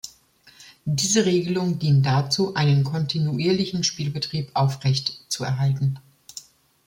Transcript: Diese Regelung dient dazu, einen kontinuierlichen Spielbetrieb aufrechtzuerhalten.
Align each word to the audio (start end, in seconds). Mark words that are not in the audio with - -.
Diese 0.83 1.25
Regelung 1.27 1.77
dient 1.77 2.07
dazu, 2.07 2.55
einen 2.55 2.83
kontinuierlichen 2.83 3.83
Spielbetrieb 3.83 4.49
aufrechtzuerhalten. 4.55 5.99